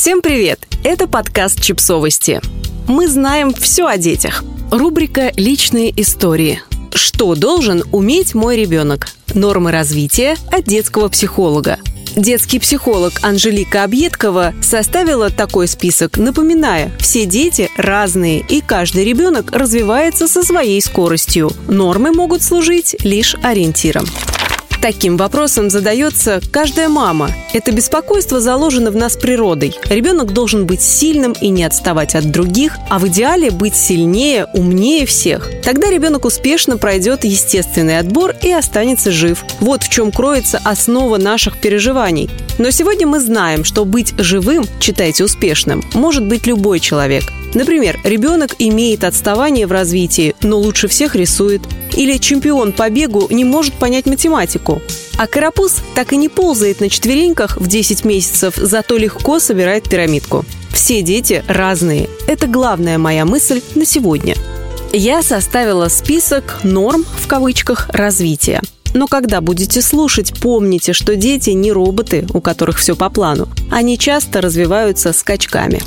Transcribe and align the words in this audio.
Всем 0.00 0.22
привет! 0.22 0.60
Это 0.84 1.08
подкаст 1.08 1.60
«Чипсовости». 1.60 2.40
Мы 2.86 3.08
знаем 3.08 3.52
все 3.52 3.84
о 3.88 3.98
детях. 3.98 4.44
Рубрика 4.70 5.32
«Личные 5.34 5.92
истории». 6.00 6.62
Что 6.94 7.34
должен 7.34 7.82
уметь 7.90 8.32
мой 8.32 8.56
ребенок? 8.56 9.08
Нормы 9.34 9.72
развития 9.72 10.36
от 10.52 10.66
детского 10.66 11.08
психолога. 11.08 11.80
Детский 12.14 12.60
психолог 12.60 13.14
Анжелика 13.22 13.82
Объедкова 13.82 14.54
составила 14.62 15.30
такой 15.30 15.66
список, 15.66 16.16
напоминая, 16.16 16.92
все 17.00 17.26
дети 17.26 17.68
разные, 17.76 18.44
и 18.48 18.60
каждый 18.60 19.02
ребенок 19.04 19.50
развивается 19.50 20.28
со 20.28 20.44
своей 20.44 20.80
скоростью. 20.80 21.50
Нормы 21.66 22.12
могут 22.12 22.44
служить 22.44 22.94
лишь 23.02 23.34
ориентиром. 23.42 24.06
Таким 24.80 25.16
вопросом 25.16 25.70
задается 25.70 26.40
каждая 26.52 26.88
мама. 26.88 27.30
Это 27.52 27.72
беспокойство 27.72 28.40
заложено 28.40 28.92
в 28.92 28.96
нас 28.96 29.16
природой. 29.16 29.74
Ребенок 29.90 30.32
должен 30.32 30.66
быть 30.66 30.82
сильным 30.82 31.32
и 31.32 31.48
не 31.48 31.64
отставать 31.64 32.14
от 32.14 32.30
других, 32.30 32.76
а 32.88 33.00
в 33.00 33.08
идеале 33.08 33.50
быть 33.50 33.74
сильнее, 33.74 34.46
умнее 34.54 35.04
всех. 35.04 35.50
Тогда 35.64 35.90
ребенок 35.90 36.24
успешно 36.24 36.78
пройдет 36.78 37.24
естественный 37.24 37.98
отбор 37.98 38.34
и 38.40 38.52
останется 38.52 39.10
жив. 39.10 39.44
Вот 39.60 39.82
в 39.82 39.88
чем 39.88 40.12
кроется 40.12 40.60
основа 40.62 41.18
наших 41.18 41.60
переживаний. 41.60 42.30
Но 42.58 42.70
сегодня 42.70 43.06
мы 43.06 43.20
знаем, 43.20 43.64
что 43.64 43.84
быть 43.84 44.14
живым, 44.18 44.66
читайте 44.80 45.24
успешным, 45.24 45.82
может 45.94 46.26
быть 46.26 46.46
любой 46.46 46.80
человек. 46.80 47.24
Например, 47.54 47.98
ребенок 48.04 48.56
имеет 48.58 49.04
отставание 49.04 49.66
в 49.66 49.72
развитии, 49.72 50.34
но 50.42 50.58
лучше 50.58 50.88
всех 50.88 51.14
рисует. 51.14 51.62
Или 51.96 52.18
чемпион 52.18 52.72
по 52.72 52.90
бегу 52.90 53.28
не 53.30 53.44
может 53.44 53.74
понять 53.74 54.06
математику. 54.06 54.82
А 55.16 55.26
карапуз 55.26 55.76
так 55.94 56.12
и 56.12 56.16
не 56.16 56.28
ползает 56.28 56.80
на 56.80 56.90
четвереньках 56.90 57.56
в 57.56 57.66
10 57.66 58.04
месяцев, 58.04 58.54
зато 58.56 58.96
легко 58.96 59.38
собирает 59.38 59.88
пирамидку. 59.88 60.44
Все 60.72 61.02
дети 61.02 61.44
разные. 61.48 62.08
Это 62.26 62.46
главная 62.46 62.98
моя 62.98 63.24
мысль 63.24 63.62
на 63.74 63.84
сегодня. 63.84 64.34
Я 64.92 65.22
составила 65.22 65.88
список 65.88 66.60
«норм» 66.62 67.04
в 67.04 67.26
кавычках 67.26 67.88
развития. 67.90 68.62
Но 68.94 69.06
когда 69.06 69.40
будете 69.40 69.82
слушать, 69.82 70.32
помните, 70.40 70.92
что 70.92 71.16
дети 71.16 71.50
не 71.50 71.72
роботы, 71.72 72.26
у 72.32 72.40
которых 72.40 72.78
все 72.78 72.96
по 72.96 73.10
плану. 73.10 73.48
Они 73.70 73.98
часто 73.98 74.40
развиваются 74.40 75.12
скачками. 75.12 75.82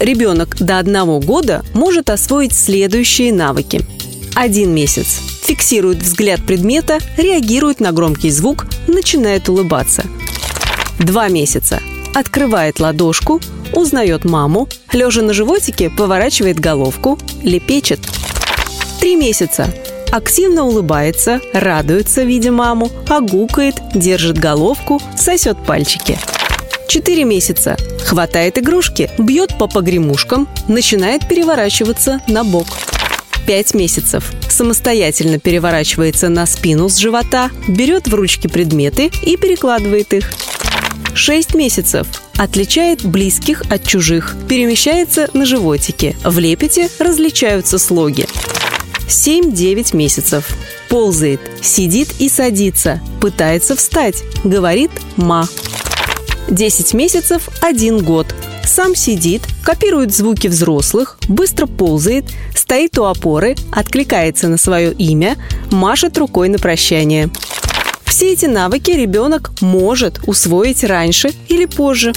Ребенок 0.00 0.56
до 0.58 0.78
одного 0.78 1.20
года 1.20 1.64
может 1.72 2.10
освоить 2.10 2.52
следующие 2.52 3.32
навыки. 3.32 3.86
Один 4.34 4.74
месяц. 4.74 5.20
Фиксирует 5.42 5.98
взгляд 5.98 6.44
предмета, 6.44 6.98
реагирует 7.16 7.80
на 7.80 7.92
громкий 7.92 8.30
звук, 8.30 8.66
начинает 8.88 9.48
улыбаться. 9.48 10.04
Два 10.98 11.28
месяца. 11.28 11.80
Открывает 12.14 12.80
ладошку, 12.80 13.40
узнает 13.72 14.24
маму, 14.24 14.68
лежа 14.92 15.22
на 15.22 15.32
животике 15.32 15.90
поворачивает 15.90 16.58
головку, 16.58 17.18
лепечет. 17.42 18.00
Три 19.00 19.16
месяца. 19.16 19.72
Активно 20.14 20.64
улыбается, 20.64 21.40
радуется, 21.52 22.22
видя 22.22 22.52
маму, 22.52 22.88
огукает, 23.08 23.74
держит 23.96 24.38
головку, 24.38 25.02
сосет 25.16 25.58
пальчики. 25.66 26.16
Четыре 26.86 27.24
месяца. 27.24 27.76
Хватает 28.04 28.56
игрушки, 28.56 29.10
бьет 29.18 29.58
по 29.58 29.66
погремушкам, 29.66 30.46
начинает 30.68 31.28
переворачиваться 31.28 32.20
на 32.28 32.44
бок. 32.44 32.68
Пять 33.44 33.74
месяцев. 33.74 34.30
Самостоятельно 34.48 35.40
переворачивается 35.40 36.28
на 36.28 36.46
спину 36.46 36.88
с 36.88 36.96
живота, 36.96 37.50
берет 37.66 38.06
в 38.06 38.14
ручки 38.14 38.46
предметы 38.46 39.10
и 39.22 39.36
перекладывает 39.36 40.14
их. 40.14 40.32
Шесть 41.12 41.56
месяцев. 41.56 42.06
Отличает 42.36 43.04
близких 43.04 43.64
от 43.68 43.84
чужих. 43.84 44.36
Перемещается 44.48 45.28
на 45.32 45.44
животике. 45.44 46.14
В 46.22 46.38
лепете 46.38 46.88
различаются 47.00 47.78
слоги. 47.78 48.28
7-9 49.08 49.96
месяцев. 49.96 50.48
Ползает, 50.88 51.40
сидит 51.62 52.14
и 52.18 52.28
садится, 52.28 53.00
пытается 53.20 53.76
встать, 53.76 54.22
говорит 54.44 54.90
«ма». 55.16 55.48
10 56.48 56.94
месяцев– 56.94 57.48
1 57.60 58.04
год. 58.04 58.34
Сам 58.64 58.94
сидит, 58.94 59.42
копирует 59.62 60.14
звуки 60.14 60.48
взрослых, 60.48 61.18
быстро 61.28 61.66
ползает, 61.66 62.26
стоит 62.54 62.98
у 62.98 63.04
опоры, 63.04 63.56
откликается 63.70 64.48
на 64.48 64.56
свое 64.56 64.92
имя, 64.92 65.36
машет 65.70 66.18
рукой 66.18 66.48
на 66.48 66.58
прощание. 66.58 67.30
Все 68.04 68.32
эти 68.32 68.46
навыки 68.46 68.90
ребенок 68.90 69.52
может 69.60 70.20
усвоить 70.26 70.84
раньше 70.84 71.32
или 71.48 71.66
позже. 71.66 72.12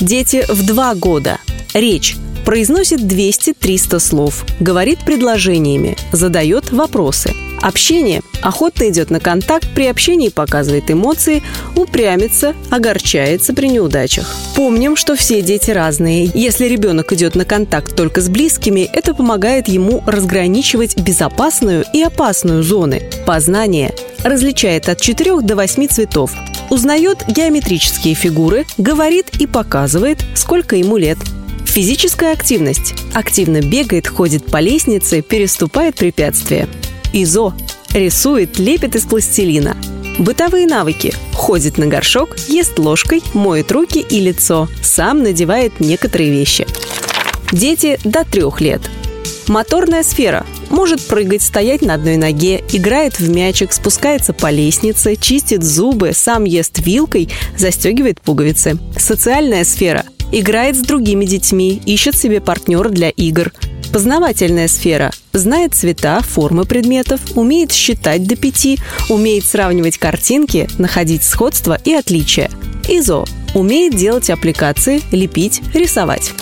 Дети 0.00 0.44
в 0.48 0.64
2 0.64 0.94
года. 0.96 1.38
Речь 1.74 2.16
произносит 2.44 3.00
200-300 3.00 3.98
слов, 4.00 4.44
говорит 4.60 5.00
предложениями, 5.00 5.96
задает 6.12 6.72
вопросы– 6.72 7.34
Общение. 7.62 8.22
Охотно 8.42 8.88
идет 8.88 9.10
на 9.10 9.20
контакт, 9.20 9.68
при 9.72 9.86
общении 9.86 10.30
показывает 10.30 10.90
эмоции, 10.90 11.44
упрямится, 11.76 12.54
огорчается 12.70 13.54
при 13.54 13.68
неудачах. 13.68 14.34
Помним, 14.56 14.96
что 14.96 15.14
все 15.14 15.42
дети 15.42 15.70
разные. 15.70 16.28
Если 16.34 16.66
ребенок 16.66 17.12
идет 17.12 17.36
на 17.36 17.44
контакт 17.44 17.94
только 17.94 18.20
с 18.20 18.28
близкими, 18.28 18.90
это 18.92 19.14
помогает 19.14 19.68
ему 19.68 20.02
разграничивать 20.06 20.98
безопасную 20.98 21.84
и 21.92 22.02
опасную 22.02 22.64
зоны. 22.64 23.08
Познание. 23.24 23.94
Различает 24.24 24.88
от 24.88 25.00
4 25.00 25.40
до 25.42 25.54
8 25.54 25.86
цветов. 25.86 26.32
Узнает 26.68 27.24
геометрические 27.28 28.14
фигуры, 28.14 28.66
говорит 28.76 29.30
и 29.38 29.46
показывает, 29.46 30.18
сколько 30.34 30.74
ему 30.74 30.96
лет. 30.96 31.18
Физическая 31.72 32.34
активность. 32.34 32.92
Активно 33.14 33.62
бегает, 33.62 34.06
ходит 34.06 34.44
по 34.44 34.60
лестнице, 34.60 35.22
переступает 35.22 35.94
препятствия. 35.94 36.68
ИЗО. 37.14 37.54
Рисует, 37.94 38.58
лепит 38.58 38.94
из 38.94 39.06
пластилина. 39.06 39.78
Бытовые 40.18 40.66
навыки. 40.66 41.14
Ходит 41.32 41.78
на 41.78 41.86
горшок, 41.86 42.36
ест 42.46 42.78
ложкой, 42.78 43.22
моет 43.32 43.72
руки 43.72 44.00
и 44.06 44.20
лицо. 44.20 44.68
Сам 44.82 45.22
надевает 45.22 45.80
некоторые 45.80 46.30
вещи. 46.30 46.66
Дети 47.52 47.98
до 48.04 48.26
трех 48.26 48.60
лет. 48.60 48.82
Моторная 49.48 50.02
сфера. 50.02 50.44
Может 50.68 51.00
прыгать, 51.06 51.40
стоять 51.40 51.80
на 51.80 51.94
одной 51.94 52.18
ноге, 52.18 52.62
играет 52.70 53.18
в 53.18 53.30
мячик, 53.30 53.72
спускается 53.72 54.34
по 54.34 54.50
лестнице, 54.50 55.16
чистит 55.16 55.62
зубы, 55.62 56.12
сам 56.14 56.44
ест 56.44 56.80
вилкой, 56.84 57.30
застегивает 57.56 58.20
пуговицы. 58.20 58.76
Социальная 58.98 59.64
сфера. 59.64 60.04
Играет 60.32 60.76
с 60.76 60.80
другими 60.80 61.26
детьми, 61.26 61.80
ищет 61.84 62.16
себе 62.16 62.40
партнера 62.40 62.88
для 62.88 63.10
игр. 63.10 63.52
Познавательная 63.92 64.66
сфера. 64.66 65.12
Знает 65.34 65.74
цвета, 65.74 66.22
формы 66.22 66.64
предметов, 66.64 67.20
умеет 67.34 67.70
считать 67.70 68.26
до 68.26 68.34
пяти, 68.36 68.78
умеет 69.10 69.44
сравнивать 69.44 69.98
картинки, 69.98 70.68
находить 70.78 71.22
сходства 71.22 71.78
и 71.84 71.92
отличия. 71.92 72.50
ИЗО. 72.88 73.26
Умеет 73.54 73.94
делать 73.94 74.30
аппликации, 74.30 75.02
лепить, 75.12 75.60
рисовать. 75.74 76.32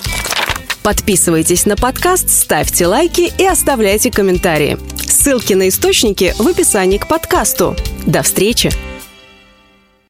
Подписывайтесь 0.85 1.67
на 1.67 1.75
подкаст, 1.75 2.31
ставьте 2.31 2.87
лайки 2.87 3.33
и 3.37 3.45
оставляйте 3.45 4.13
комментарии. 4.13 4.79
Ссылки 5.05 5.55
на 5.55 5.69
источники 5.69 6.33
в 6.39 6.47
описании 6.47 6.99
к 6.99 7.09
подкасту. 7.09 7.77
До 8.07 8.23
встречи! 8.23 8.71